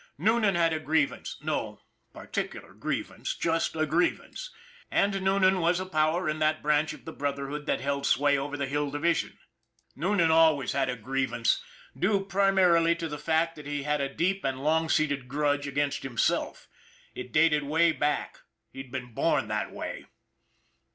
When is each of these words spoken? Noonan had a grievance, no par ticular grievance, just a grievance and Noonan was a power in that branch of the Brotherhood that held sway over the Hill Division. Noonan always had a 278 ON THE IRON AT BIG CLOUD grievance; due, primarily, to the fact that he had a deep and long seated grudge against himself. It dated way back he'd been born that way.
Noonan 0.17 0.55
had 0.55 0.73
a 0.73 0.79
grievance, 0.79 1.37
no 1.43 1.83
par 2.11 2.25
ticular 2.25 2.73
grievance, 2.75 3.35
just 3.35 3.75
a 3.75 3.85
grievance 3.85 4.49
and 4.89 5.21
Noonan 5.21 5.59
was 5.59 5.79
a 5.79 5.85
power 5.85 6.27
in 6.27 6.39
that 6.39 6.63
branch 6.63 6.91
of 6.93 7.05
the 7.05 7.13
Brotherhood 7.13 7.67
that 7.67 7.81
held 7.81 8.07
sway 8.07 8.35
over 8.35 8.57
the 8.57 8.65
Hill 8.65 8.89
Division. 8.89 9.37
Noonan 9.95 10.31
always 10.31 10.71
had 10.71 10.89
a 10.89 10.93
278 10.93 11.37
ON 11.37 11.43
THE 11.43 11.45
IRON 11.45 11.45
AT 11.45 11.47
BIG 11.51 12.01
CLOUD 12.01 12.09
grievance; 12.09 12.25
due, 12.25 12.25
primarily, 12.37 12.95
to 12.95 13.07
the 13.07 13.19
fact 13.23 13.55
that 13.55 13.67
he 13.67 13.83
had 13.83 14.01
a 14.01 14.11
deep 14.15 14.43
and 14.43 14.63
long 14.63 14.89
seated 14.89 15.27
grudge 15.27 15.67
against 15.67 16.01
himself. 16.01 16.67
It 17.13 17.31
dated 17.31 17.61
way 17.61 17.91
back 17.91 18.39
he'd 18.73 18.91
been 18.91 19.13
born 19.13 19.49
that 19.49 19.71
way. 19.71 20.07